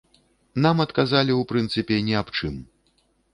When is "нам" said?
0.65-0.79